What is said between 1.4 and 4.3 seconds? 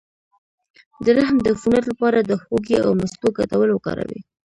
د عفونت لپاره د هوږې او مستو ګډول وکاروئ